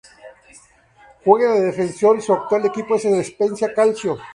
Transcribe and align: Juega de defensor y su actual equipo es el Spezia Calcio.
Juega 1.23 1.53
de 1.53 1.61
defensor 1.61 2.17
y 2.17 2.21
su 2.21 2.33
actual 2.33 2.65
equipo 2.65 2.95
es 2.95 3.05
el 3.05 3.23
Spezia 3.23 3.71
Calcio. 3.71 4.17